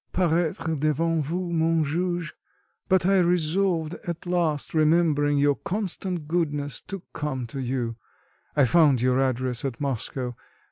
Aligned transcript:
paraître 0.13 0.75
devant 0.79 1.19
vous, 1.19 1.51
mon 1.51 1.83
juge; 1.83 2.33
but 2.89 3.05
I 3.05 3.19
resolved 3.19 3.97
at 4.07 4.25
last, 4.25 4.73
remembering 4.73 5.37
your 5.37 5.53
constant 5.57 6.27
goodness, 6.27 6.81
to 6.87 7.03
come 7.13 7.45
to 7.45 7.59
you; 7.59 7.97
I 8.55 8.65
found 8.65 8.99
your 8.99 9.19
address 9.19 9.63
at 9.63 9.79
Moscow. 9.79 10.35